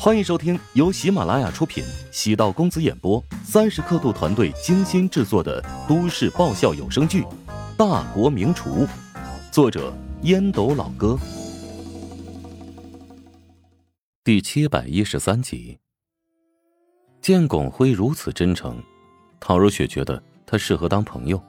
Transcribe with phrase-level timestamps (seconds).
[0.00, 7.22] 欢迎收听由喜马拉雅出品、喜道公子演播、三十刻度团队精心制作的都市爆笑有声剧
[7.76, 8.86] 《大国名厨》，
[9.50, 9.92] 作者
[10.22, 11.18] 烟斗老哥，
[14.22, 15.76] 第七百一十三集。
[17.20, 18.80] 见巩辉如此真诚，
[19.40, 21.42] 陶如雪觉得他适合当朋友。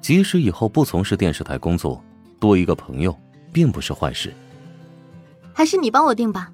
[0.00, 2.02] 即使以后不从事电视台工作，
[2.40, 3.16] 多一个朋友
[3.52, 4.34] 并不是坏事。
[5.52, 6.50] 还是你帮我定吧。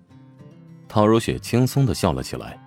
[0.92, 2.58] 陶如雪轻松的笑了起来，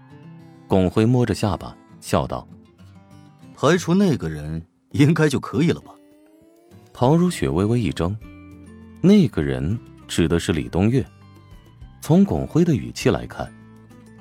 [0.66, 2.48] 巩辉摸着下巴笑道
[3.54, 5.92] ：“排除那个人，应该就可以了吧？”
[6.94, 8.16] 陶如雪微微一怔，
[9.02, 9.78] 那个人
[10.08, 11.06] 指的是李东岳。
[12.00, 13.54] 从巩辉的语气来看，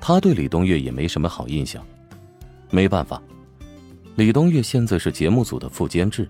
[0.01, 1.81] 他对李东岳也没什么好印象。
[2.69, 3.23] 没办法，
[4.17, 6.29] 李东岳现在是节目组的副监制，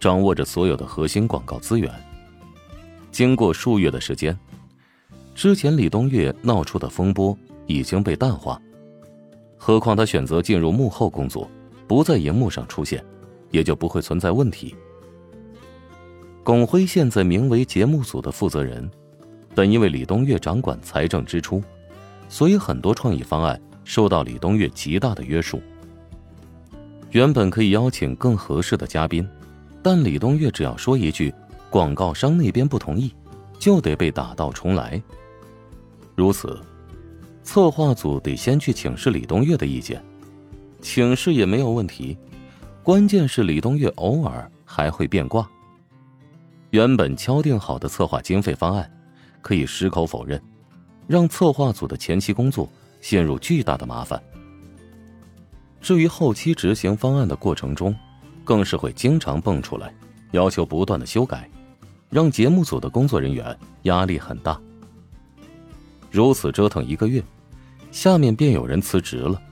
[0.00, 1.88] 掌握着所有的核心广告资源。
[3.12, 4.36] 经过数月的时间。
[5.34, 8.60] 之前李东岳闹出的风波已经被淡化，
[9.56, 11.50] 何况他选择进入幕后工作，
[11.88, 13.04] 不在荧幕上出现，
[13.50, 14.74] 也就不会存在问题。
[16.44, 18.88] 巩辉现在名为节目组的负责人，
[19.54, 21.62] 但因为李东岳掌管财政支出，
[22.28, 25.60] 所以很多创意方案受到李东岳极大的约束。
[27.10, 29.28] 原本可以邀请更合适的嘉宾，
[29.82, 31.34] 但李东岳只要说一句
[31.70, 33.12] “广告商那边不同意”，
[33.58, 35.02] 就得被打道重来。
[36.14, 36.60] 如此，
[37.42, 40.02] 策划组得先去请示李东岳的意见，
[40.80, 42.16] 请示也没有问题，
[42.82, 45.48] 关键是李东岳偶尔还会变卦。
[46.70, 48.90] 原本敲定好的策划经费方案，
[49.42, 50.40] 可以矢口否认，
[51.06, 52.68] 让策划组的前期工作
[53.00, 54.22] 陷入巨大的麻烦。
[55.80, 57.94] 至于后期执行方案的过程中，
[58.42, 59.94] 更是会经常蹦出来，
[60.32, 61.48] 要求不断的修改，
[62.08, 64.60] 让节目组的工作人员压力很大。
[66.14, 67.20] 如此折腾一个月，
[67.90, 69.42] 下面便有人辞职了。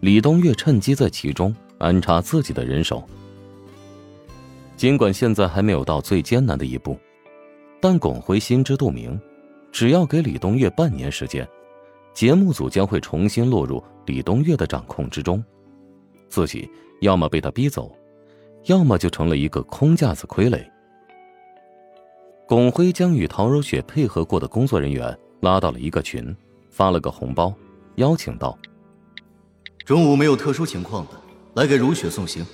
[0.00, 3.00] 李东岳趁机在其中安插自己的人手。
[4.76, 6.98] 尽管现在还没有到最艰难的一步，
[7.78, 9.16] 但巩辉心知肚明，
[9.70, 11.48] 只要给李东岳半年时间，
[12.12, 15.40] 节目组将会重新落入李东岳的掌控之中，
[16.28, 16.68] 自己
[17.00, 17.96] 要么被他逼走，
[18.64, 20.68] 要么就成了一个空架子傀儡。
[22.48, 25.16] 巩辉将与陶如雪配合过的工作人员。
[25.40, 26.34] 拉到了一个群，
[26.70, 27.52] 发了个红包，
[27.96, 28.58] 邀请道
[29.84, 31.12] ：“中午没有特殊情况的，
[31.54, 32.46] 来给如雪送行。”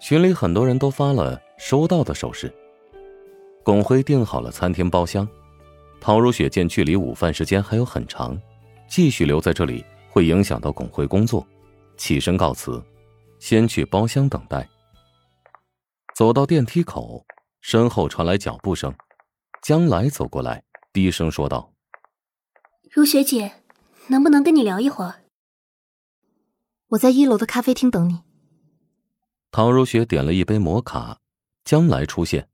[0.00, 2.52] 群里很多人都发了收到的手势。
[3.62, 5.26] 巩辉订好了餐厅包厢，
[6.00, 8.38] 陶如雪见距离午饭时间还有很长，
[8.88, 11.46] 继续留在这里会影响到巩辉工作，
[11.96, 12.82] 起身告辞，
[13.38, 14.68] 先去包厢等待。
[16.14, 17.24] 走到电梯口，
[17.62, 18.94] 身后传来脚步声，
[19.62, 20.62] 将来走过来。
[20.94, 21.74] 低声说道
[22.88, 23.64] ：“如雪姐，
[24.06, 25.24] 能不能跟你聊一会儿？
[26.90, 28.22] 我在一楼的咖啡厅等你。”
[29.50, 31.18] 唐如雪点了一杯摩卡，
[31.64, 32.48] 将来出现，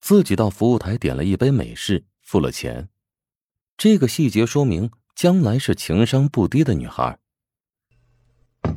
[0.00, 2.88] 自己到服务台点了一杯美式，付了钱。
[3.76, 7.18] 这个细节说明将来是情商不低的女孩。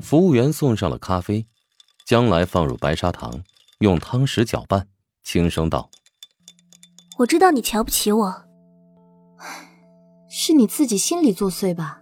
[0.02, 1.48] 服务员送上了咖啡，
[2.06, 3.42] 将来放入白砂糖，
[3.80, 4.90] 用汤匙搅拌，
[5.24, 5.90] 轻声道
[7.20, 8.44] ：“我知道你瞧不起我。”
[10.28, 12.02] 是你自己心里作祟吧？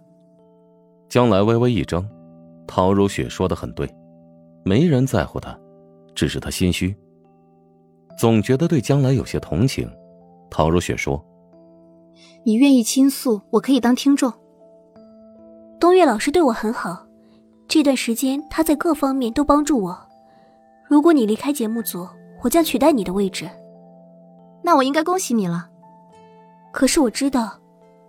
[1.08, 2.04] 江来微微一怔，
[2.66, 3.88] 陶如雪说的很对，
[4.64, 5.58] 没人在乎他，
[6.14, 6.96] 只是他心虚，
[8.18, 9.90] 总觉得对江来有些同情。
[10.50, 11.24] 陶如雪说
[12.44, 14.32] ：“你愿意倾诉，我可以当听众。
[15.78, 17.06] 东岳老师对我很好，
[17.68, 19.96] 这段时间他在各方面都帮助我。
[20.88, 22.06] 如果你离开节目组，
[22.42, 23.48] 我将取代你的位置。
[24.62, 25.68] 那我应该恭喜你了。
[26.76, 27.58] 可是我知道。”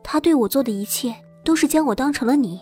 [0.03, 1.13] 他对我做的一切
[1.43, 2.59] 都是将我当成了你，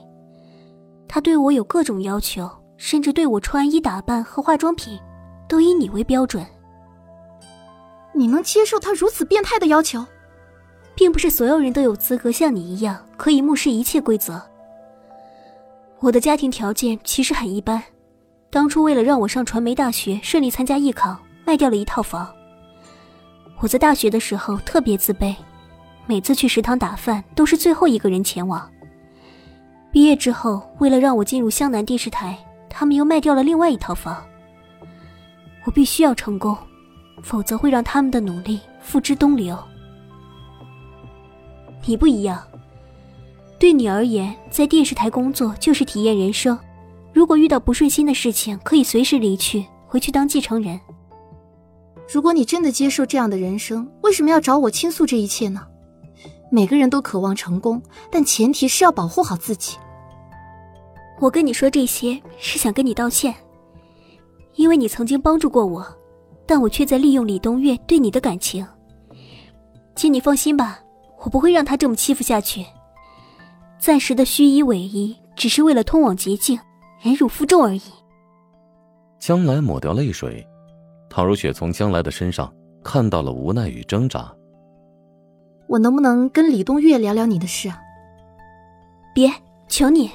[1.08, 5.00] 他对我有各种要求，甚至对我穿衣打扮和化妆品，
[5.48, 6.44] 都以你为标准。
[8.14, 10.04] 你能接受他如此变态的要求？
[10.96, 14.42] 并不是所有人都有资格像你一样可以目视一切规则。
[16.00, 17.84] 我的家庭条件其实很一般，
[18.50, 21.16] 当初为了让我上传媒大学顺利参加艺考，
[21.46, 22.28] 卖掉了一套房。
[23.60, 25.36] 我在大学的时候特别自卑。
[26.08, 28.70] 每次去食堂打饭都是最后一个人前往。
[29.92, 32.38] 毕业之后，为了让我进入湘南电视台，
[32.70, 34.24] 他们又卖掉了另外一套房。
[35.64, 36.56] 我必须要成功，
[37.24, 39.58] 否则会让他们的努力付之东流。
[41.86, 42.46] 你不一样，
[43.58, 46.58] 对你而言，在电视台工作就是体验人生。
[47.14, 50.80] 如果遇到不顺心的事情，可以随时离去，回去当继承人。
[52.12, 55.66] 如果你真的接受这样的人生，为什么要找我倾诉这一切呢？
[56.56, 59.78] 每个人都渴望成功，但前提是要保护好自己。
[61.20, 63.36] 我跟你说这些是想跟你道歉，
[64.54, 65.86] 因为你曾经帮助过我，
[66.46, 68.66] 但我却在利用李东月对你的感情。
[69.98, 70.80] 请你放心吧，
[71.26, 72.66] 我不会让他这么欺负下去。
[73.78, 76.58] 暂时的虚以委蛇，只是为了通往捷径，
[77.02, 77.82] 忍辱负重而已。
[79.20, 80.48] 江来抹掉泪水，
[81.10, 82.50] 唐如雪从江来的身上
[82.82, 84.34] 看到了无奈与挣扎。
[85.68, 87.82] 我能不能跟李东月聊聊你的事啊？
[89.14, 89.32] 别，
[89.68, 90.12] 求你，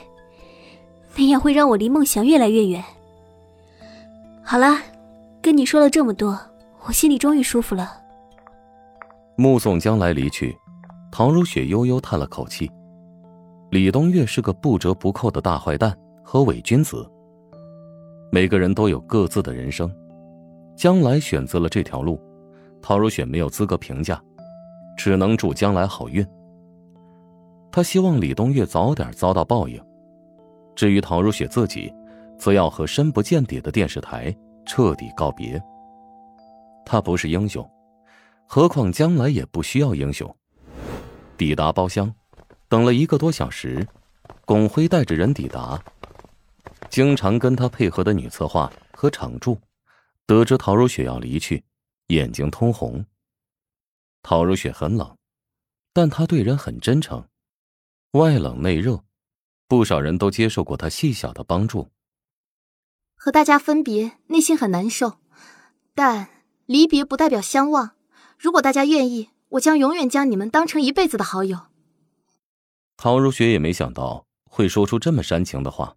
[1.16, 2.84] 那样会让我离梦想越来越远。
[4.42, 4.78] 好了，
[5.42, 6.38] 跟你说了这么多，
[6.86, 8.00] 我心里终于舒服了。
[9.36, 10.56] 目送将来离去，
[11.10, 12.70] 唐如雪悠悠叹了口气。
[13.70, 17.08] 李东月是个不折不扣的大坏蛋和伪君子。
[18.30, 19.92] 每个人都有各自的人生，
[20.76, 22.20] 将来选择了这条路，
[22.82, 24.22] 陶如雪没有资格评价。
[25.00, 26.22] 只能祝将来好运。
[27.72, 29.82] 他希望李东月早点遭到报应。
[30.76, 31.90] 至于陶如雪自己，
[32.38, 34.36] 则要和深不见底的电视台
[34.66, 35.58] 彻底告别。
[36.84, 37.66] 他不是英雄，
[38.46, 40.30] 何况将来也不需要英雄。
[41.38, 42.14] 抵达包厢，
[42.68, 43.86] 等了一个多小时，
[44.44, 45.82] 巩辉带着人抵达。
[46.90, 49.56] 经常跟他配合的女策划和场助，
[50.26, 51.64] 得知陶如雪要离去，
[52.08, 53.02] 眼睛通红。
[54.22, 55.16] 陶如雪很冷，
[55.92, 57.26] 但她对人很真诚，
[58.12, 59.02] 外冷内热，
[59.66, 61.88] 不少人都接受过她细小的帮助。
[63.16, 65.18] 和大家分别，内心很难受，
[65.94, 66.28] 但
[66.66, 67.92] 离别不代表相忘。
[68.38, 71.58] 如果大家愿意，我将永远将你们当成一辈子的好友。
[72.96, 75.96] 陶如雪也没想到会说出这么煽情的话。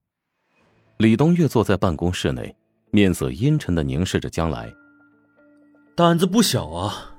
[0.98, 2.56] 李东月坐在办公室内，
[2.92, 4.74] 面色阴沉的凝视着将来，
[5.96, 7.13] 胆子不小啊。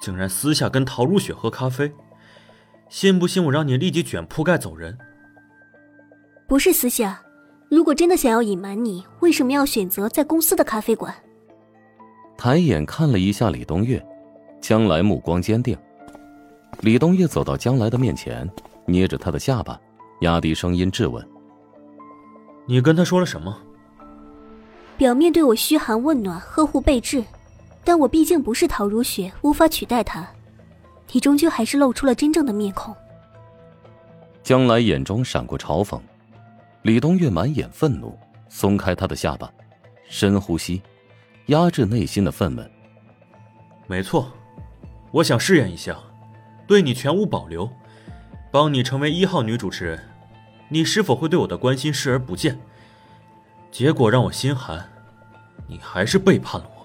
[0.00, 1.92] 竟然私下跟陶如雪喝咖啡，
[2.88, 4.96] 信不信我让你立即卷铺盖走人？
[6.46, 7.22] 不是私下，
[7.68, 11.14] 如果真的想要隐瞒你，为什么要选择在公司的咖啡馆？
[12.36, 14.04] 抬眼看了一下李东月，
[14.60, 15.76] 将来目光坚定。
[16.80, 18.50] 李东月走到将来的面前，
[18.86, 19.78] 捏着他的下巴，
[20.22, 21.22] 压低声音质问
[22.66, 23.56] ：“你跟他说了什么？”
[24.96, 27.22] 表面对我嘘寒问暖，呵护备至。
[27.90, 30.24] 但我毕竟不是陶如雪，无法取代她。
[31.10, 32.94] 你终究还是露出了真正的面孔。
[34.44, 36.00] 江来眼中闪过嘲讽，
[36.82, 38.16] 李东月满眼愤怒，
[38.48, 39.52] 松开他的下巴，
[40.08, 40.80] 深呼吸，
[41.46, 42.64] 压制内心的愤懑。
[43.88, 44.30] 没错，
[45.10, 45.98] 我想试验一下，
[46.68, 47.68] 对你全无保留，
[48.52, 50.00] 帮你成为一号女主持人，
[50.68, 52.56] 你是否会对我的关心视而不见？
[53.72, 54.88] 结果让我心寒，
[55.66, 56.79] 你还是背叛了我。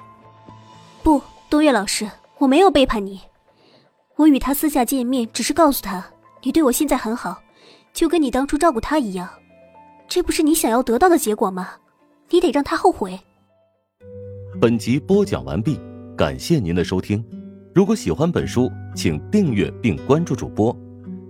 [1.06, 1.22] 不，
[1.52, 2.10] 东岳老师，
[2.40, 3.22] 我没有背叛你。
[4.16, 6.04] 我与他私下见面，只是告诉他
[6.42, 7.40] 你对我现在很好，
[7.94, 9.30] 就跟你当初照顾他一样。
[10.08, 11.74] 这不是你想要得到的结果吗？
[12.32, 13.20] 你得让他后悔。
[14.60, 15.80] 本集播讲完毕，
[16.18, 17.24] 感谢您的收听。
[17.72, 20.76] 如果喜欢本书，请订阅并关注主播。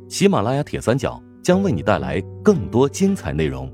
[0.07, 3.69] 喜马拉雅铁三角将为你带来更多精彩内容。